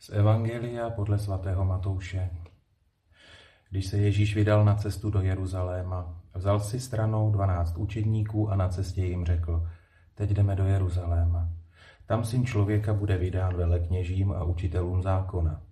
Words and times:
Z 0.00 0.10
Evangelia 0.10 0.90
podle 0.90 1.18
svatého 1.18 1.64
Matouše. 1.64 2.30
Když 3.70 3.86
se 3.86 3.98
Ježíš 3.98 4.34
vydal 4.34 4.64
na 4.64 4.74
cestu 4.74 5.10
do 5.10 5.20
Jeruzaléma, 5.20 6.20
vzal 6.34 6.60
si 6.60 6.80
stranou 6.80 7.30
dvanáct 7.30 7.76
učedníků 7.76 8.50
a 8.50 8.56
na 8.56 8.68
cestě 8.68 9.04
jim 9.04 9.26
řekl, 9.26 9.68
teď 10.14 10.30
jdeme 10.30 10.56
do 10.56 10.64
Jeruzaléma. 10.64 11.48
Tam 12.06 12.24
syn 12.24 12.46
člověka 12.46 12.94
bude 12.94 13.18
vydán 13.18 13.56
velekněžím 13.56 14.32
a 14.32 14.44
učitelům 14.44 15.02
zákona. 15.02 15.62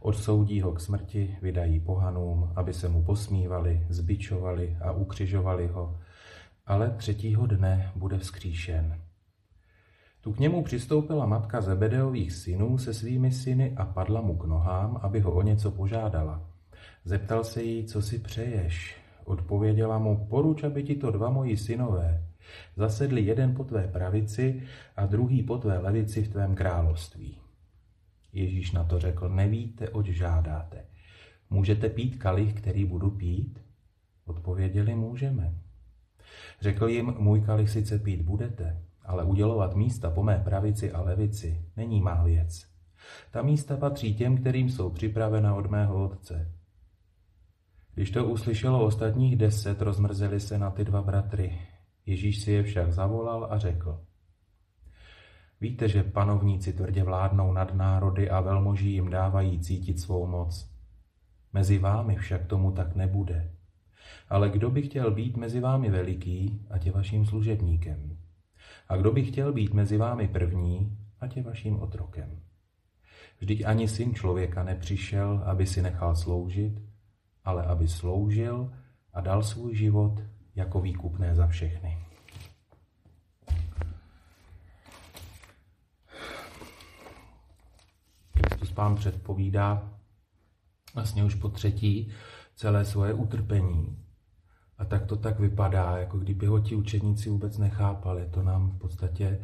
Odsoudí 0.00 0.60
ho 0.60 0.72
k 0.72 0.80
smrti, 0.80 1.38
vydají 1.42 1.80
pohanům, 1.80 2.52
aby 2.56 2.74
se 2.74 2.88
mu 2.88 3.04
posmívali, 3.04 3.86
zbičovali 3.88 4.76
a 4.80 4.92
ukřižovali 4.92 5.66
ho, 5.66 5.98
ale 6.66 6.90
třetího 6.90 7.46
dne 7.46 7.92
bude 7.96 8.18
vzkříšen. 8.18 9.00
Tu 10.24 10.32
k 10.32 10.38
němu 10.38 10.64
přistoupila 10.64 11.26
matka 11.26 11.60
Zebedeových 11.60 12.32
synů 12.32 12.78
se 12.78 12.94
svými 12.94 13.32
syny 13.32 13.74
a 13.76 13.84
padla 13.84 14.20
mu 14.20 14.36
k 14.36 14.44
nohám, 14.44 15.00
aby 15.02 15.20
ho 15.20 15.32
o 15.32 15.42
něco 15.42 15.70
požádala. 15.70 16.50
Zeptal 17.04 17.44
se 17.44 17.62
jí, 17.62 17.84
co 17.84 18.02
si 18.02 18.18
přeješ. 18.18 18.96
Odpověděla 19.24 19.98
mu, 19.98 20.26
poruč, 20.30 20.64
aby 20.64 20.82
ti 20.82 20.94
to 20.94 21.10
dva 21.10 21.30
moji 21.30 21.56
synové 21.56 22.24
zasedli 22.76 23.20
jeden 23.20 23.54
po 23.54 23.64
tvé 23.64 23.88
pravici 23.88 24.62
a 24.96 25.06
druhý 25.06 25.42
po 25.42 25.58
tvé 25.58 25.78
levici 25.78 26.22
v 26.22 26.28
tvém 26.28 26.54
království. 26.54 27.38
Ježíš 28.32 28.72
na 28.72 28.84
to 28.84 29.00
řekl, 29.00 29.28
nevíte, 29.28 29.88
oč 29.88 30.06
žádáte. 30.06 30.84
Můžete 31.50 31.88
pít 31.88 32.16
kalich, 32.16 32.54
který 32.54 32.84
budu 32.84 33.10
pít? 33.10 33.60
Odpověděli, 34.24 34.94
můžeme. 34.94 35.54
Řekl 36.60 36.88
jim, 36.88 37.14
můj 37.18 37.40
kalich 37.40 37.70
sice 37.70 37.98
pít 37.98 38.22
budete, 38.22 38.82
ale 39.04 39.24
udělovat 39.24 39.74
místa 39.74 40.10
po 40.10 40.22
mé 40.22 40.38
pravici 40.44 40.92
a 40.92 41.00
levici 41.00 41.64
není 41.76 42.00
má 42.00 42.24
věc. 42.24 42.66
Ta 43.30 43.42
místa 43.42 43.76
patří 43.76 44.14
těm, 44.14 44.36
kterým 44.36 44.70
jsou 44.70 44.90
připravena 44.90 45.54
od 45.54 45.70
mého 45.70 46.04
otce. 46.04 46.52
Když 47.94 48.10
to 48.10 48.24
uslyšelo 48.24 48.84
ostatních 48.84 49.36
deset, 49.36 49.82
rozmrzeli 49.82 50.40
se 50.40 50.58
na 50.58 50.70
ty 50.70 50.84
dva 50.84 51.02
bratry. 51.02 51.58
Ježíš 52.06 52.40
si 52.42 52.52
je 52.52 52.62
však 52.62 52.92
zavolal 52.92 53.48
a 53.50 53.58
řekl. 53.58 54.00
Víte, 55.60 55.88
že 55.88 56.02
panovníci 56.02 56.72
tvrdě 56.72 57.04
vládnou 57.04 57.52
nad 57.52 57.74
národy 57.74 58.30
a 58.30 58.40
velmoží 58.40 58.92
jim 58.92 59.10
dávají 59.10 59.60
cítit 59.60 60.00
svou 60.00 60.26
moc. 60.26 60.70
Mezi 61.52 61.78
vámi 61.78 62.16
však 62.16 62.46
tomu 62.46 62.72
tak 62.72 62.96
nebude. 62.96 63.50
Ale 64.28 64.50
kdo 64.50 64.70
by 64.70 64.82
chtěl 64.82 65.10
být 65.10 65.36
mezi 65.36 65.60
vámi 65.60 65.90
veliký, 65.90 66.66
ať 66.70 66.86
je 66.86 66.92
vaším 66.92 67.26
služebníkem. 67.26 68.23
A 68.88 68.96
kdo 68.96 69.12
by 69.12 69.24
chtěl 69.24 69.52
být 69.52 69.74
mezi 69.74 69.96
vámi 69.96 70.28
první, 70.28 70.98
ať 71.20 71.36
je 71.36 71.42
vaším 71.42 71.80
otrokem. 71.80 72.40
Vždyť 73.38 73.64
ani 73.66 73.88
syn 73.88 74.14
člověka 74.14 74.64
nepřišel, 74.64 75.42
aby 75.46 75.66
si 75.66 75.82
nechal 75.82 76.16
sloužit, 76.16 76.82
ale 77.44 77.64
aby 77.64 77.88
sloužil 77.88 78.72
a 79.12 79.20
dal 79.20 79.42
svůj 79.42 79.76
život 79.76 80.20
jako 80.54 80.80
výkupné 80.80 81.34
za 81.34 81.46
všechny. 81.46 81.98
Kristus 88.32 88.72
pán 88.72 88.94
předpovídá 88.94 89.90
vlastně 90.94 91.24
už 91.24 91.34
po 91.34 91.48
třetí 91.48 92.12
celé 92.54 92.84
svoje 92.84 93.14
utrpení. 93.14 94.03
A 94.84 94.86
tak 94.86 95.06
to 95.06 95.16
tak 95.16 95.40
vypadá, 95.40 95.98
jako 95.98 96.18
kdyby 96.18 96.46
ho 96.46 96.60
ti 96.60 96.74
učedníci 96.74 97.30
vůbec 97.30 97.58
nechápali. 97.58 98.28
To 98.30 98.42
nám 98.42 98.70
v 98.70 98.78
podstatě 98.78 99.40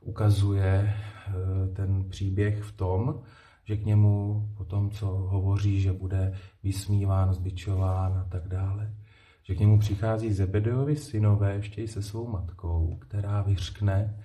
ukazuje 0.00 0.94
eh, 0.94 1.32
ten 1.74 2.04
příběh 2.08 2.62
v 2.62 2.72
tom, 2.72 3.20
že 3.64 3.76
k 3.76 3.84
němu 3.84 4.48
po 4.56 4.64
tom, 4.64 4.90
co 4.90 5.06
hovoří, 5.06 5.80
že 5.80 5.92
bude 5.92 6.32
vysmíván, 6.62 7.34
zbičován 7.34 8.12
a 8.18 8.26
tak 8.30 8.48
dále, 8.48 8.94
že 9.42 9.54
k 9.54 9.60
němu 9.60 9.78
přichází 9.78 10.32
Zebedeovi 10.32 10.96
synové 10.96 11.54
ještě 11.54 11.82
i 11.82 11.88
se 11.88 12.02
svou 12.02 12.28
matkou, 12.28 12.98
která 13.00 13.42
vyřkne 13.42 14.20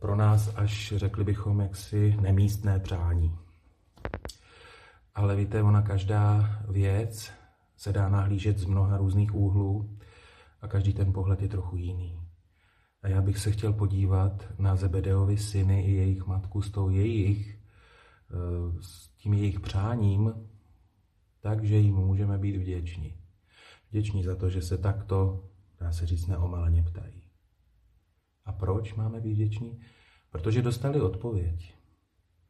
pro 0.00 0.16
nás 0.16 0.54
až, 0.56 0.92
řekli 0.96 1.24
bychom, 1.24 1.60
jaksi 1.60 2.16
nemístné 2.20 2.78
přání. 2.78 3.34
Ale 5.14 5.36
víte, 5.36 5.62
ona 5.62 5.82
každá 5.82 6.58
věc 6.68 7.41
se 7.82 7.92
dá 7.92 8.08
nahlížet 8.08 8.58
z 8.58 8.64
mnoha 8.64 8.96
různých 8.96 9.34
úhlů 9.34 9.98
a 10.60 10.68
každý 10.68 10.92
ten 10.92 11.12
pohled 11.12 11.42
je 11.42 11.48
trochu 11.48 11.76
jiný. 11.76 12.20
A 13.02 13.08
já 13.08 13.22
bych 13.22 13.38
se 13.38 13.52
chtěl 13.52 13.72
podívat 13.72 14.52
na 14.58 14.76
Zebedeovi 14.76 15.36
syny 15.36 15.84
i 15.84 15.92
jejich 15.92 16.26
matku 16.26 16.62
s 16.62 16.70
tou 16.70 16.90
jejich, 16.90 17.58
eh, 18.30 18.82
s 18.82 19.08
tím 19.08 19.34
jejich 19.34 19.60
přáním, 19.60 20.34
takže 21.40 21.76
jim 21.76 21.94
můžeme 21.94 22.38
být 22.38 22.56
vděční. 22.56 23.16
Vděční 23.90 24.24
za 24.24 24.36
to, 24.36 24.50
že 24.50 24.62
se 24.62 24.78
takto, 24.78 25.48
dá 25.80 25.92
se 25.92 26.06
říct, 26.06 26.26
neomaleně 26.26 26.82
ptají. 26.82 27.22
A 28.44 28.52
proč 28.52 28.94
máme 28.94 29.20
být 29.20 29.32
vděční? 29.32 29.80
Protože 30.30 30.62
dostali 30.62 31.00
odpověď. 31.00 31.74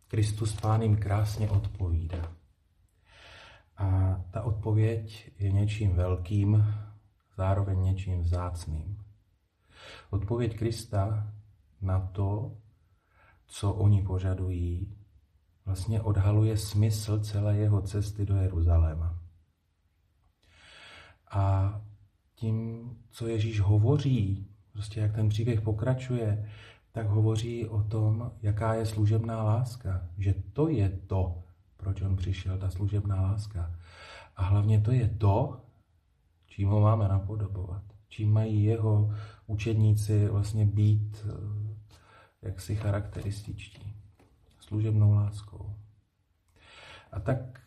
Kristus 0.08 0.60
Pán 0.60 0.82
jim 0.82 0.96
krásně 0.96 1.50
odpovídá. 1.50 2.41
Ta 4.32 4.42
odpověď 4.42 5.30
je 5.38 5.52
něčím 5.52 5.94
velkým, 5.94 6.64
zároveň 7.36 7.82
něčím 7.82 8.22
vzácným. 8.22 8.98
Odpověď 10.10 10.58
Krista 10.58 11.32
na 11.80 12.00
to, 12.00 12.56
co 13.46 13.72
oni 13.72 14.02
požadují, 14.02 14.96
vlastně 15.64 16.00
odhaluje 16.00 16.56
smysl 16.56 17.20
celé 17.20 17.56
jeho 17.56 17.82
cesty 17.82 18.26
do 18.26 18.36
Jeruzaléma. 18.36 19.18
A 21.30 21.80
tím, 22.34 22.90
co 23.10 23.26
Ježíš 23.26 23.60
hovoří, 23.60 24.48
prostě 24.72 25.00
jak 25.00 25.14
ten 25.14 25.28
příběh 25.28 25.60
pokračuje, 25.60 26.50
tak 26.92 27.06
hovoří 27.06 27.66
o 27.66 27.82
tom, 27.82 28.32
jaká 28.42 28.74
je 28.74 28.86
služebná 28.86 29.42
láska. 29.42 30.08
Že 30.18 30.34
to 30.52 30.68
je 30.68 30.88
to, 31.06 31.42
proč 31.76 32.02
on 32.02 32.16
přišel, 32.16 32.58
ta 32.58 32.70
služebná 32.70 33.22
láska. 33.22 33.74
A 34.36 34.42
hlavně 34.42 34.80
to 34.80 34.92
je 34.92 35.08
to, 35.08 35.60
čím 36.46 36.68
ho 36.68 36.80
máme 36.80 37.08
napodobovat. 37.08 37.82
Čím 38.08 38.32
mají 38.32 38.64
jeho 38.64 39.14
učedníci 39.46 40.28
vlastně 40.28 40.66
být 40.66 41.26
eh, 41.26 41.72
jaksi 42.42 42.76
charakterističtí. 42.76 43.96
Služebnou 44.60 45.14
láskou. 45.14 45.74
A 47.12 47.20
tak 47.20 47.60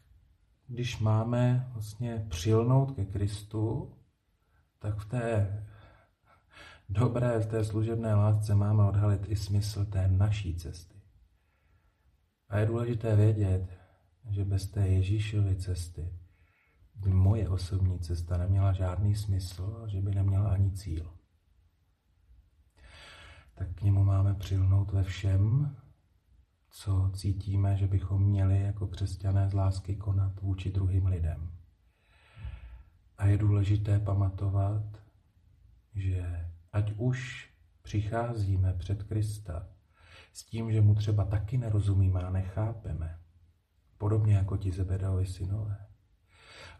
když 0.67 0.99
máme 0.99 1.69
vlastně 1.73 2.25
přilnout 2.29 2.91
ke 2.91 3.05
Kristu, 3.05 3.93
tak 4.79 4.97
v 4.97 5.05
té 5.05 5.63
dobré, 6.89 7.39
v 7.39 7.45
té 7.45 7.63
služebné 7.63 8.15
lásce 8.15 8.55
máme 8.55 8.83
odhalit 8.83 9.21
i 9.27 9.35
smysl 9.35 9.85
té 9.85 10.07
naší 10.07 10.55
cesty. 10.55 11.01
A 12.49 12.57
je 12.57 12.65
důležité 12.65 13.15
vědět, 13.15 13.77
že 14.29 14.45
bez 14.45 14.67
té 14.67 14.87
Ježíšovy 14.87 15.55
cesty 15.55 16.13
by 16.95 17.13
moje 17.13 17.49
osobní 17.49 17.99
cesta 17.99 18.37
neměla 18.37 18.73
žádný 18.73 19.15
smysl 19.15 19.81
a 19.83 19.87
že 19.87 20.01
by 20.01 20.15
neměla 20.15 20.49
ani 20.49 20.71
cíl. 20.71 21.13
Tak 23.55 23.73
k 23.75 23.81
němu 23.81 24.03
máme 24.03 24.33
přilnout 24.33 24.91
ve 24.91 25.03
všem, 25.03 25.75
co 26.69 27.11
cítíme, 27.13 27.77
že 27.77 27.87
bychom 27.87 28.23
měli 28.23 28.61
jako 28.61 28.87
křesťané 28.87 29.49
z 29.49 29.53
lásky 29.53 29.95
konat 29.95 30.41
vůči 30.41 30.71
druhým 30.71 31.05
lidem. 31.05 31.51
A 33.17 33.25
je 33.25 33.37
důležité 33.37 33.99
pamatovat, 33.99 35.03
že 35.93 36.49
ať 36.71 36.93
už 36.97 37.49
přicházíme 37.81 38.73
před 38.73 39.03
Krista 39.03 39.67
s 40.33 40.45
tím, 40.45 40.71
že 40.71 40.81
mu 40.81 40.95
třeba 40.95 41.25
taky 41.25 41.57
nerozumíme 41.57 42.21
a 42.21 42.29
nechápeme, 42.29 43.19
podobně 43.97 44.35
jako 44.35 44.57
ti 44.57 44.71
Zebedaovi 44.71 45.25
synové, 45.25 45.87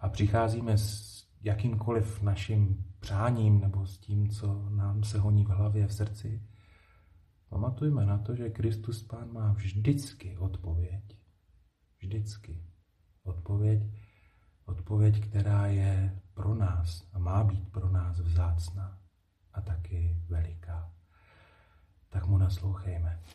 a 0.06 0.10
přicházíme 0.10 0.78
s 0.78 1.24
jakýmkoliv 1.42 2.22
naším 2.22 2.86
přáním 3.00 3.60
nebo 3.60 3.86
s 3.86 3.98
tím, 3.98 4.30
co 4.30 4.70
nám 4.70 5.04
se 5.04 5.20
honí 5.20 5.46
v 5.46 5.50
hlavě, 5.50 5.88
v 5.88 5.94
srdci, 5.94 6.42
Pamatujme 7.50 8.06
na 8.06 8.18
to, 8.18 8.36
že 8.36 8.50
Kristus 8.50 9.04
Pán 9.04 9.34
má 9.34 9.54
vždycky 9.54 10.38
odpověď. 10.38 11.18
Vždycky. 12.00 12.64
Odpověď, 13.24 13.84
odpověď, 14.66 15.30
která 15.30 15.68
je 15.68 16.22
pro 16.34 16.56
nás 16.56 17.08
a 17.14 17.20
má 17.20 17.44
být 17.44 17.72
pro 17.72 17.90
nás 17.90 18.20
vzácná 18.20 19.00
a 19.54 19.62
taky 19.62 20.18
veliká. 20.28 20.92
Tak 22.10 22.26
mu 22.26 22.38
naslouchejme. 22.38 23.24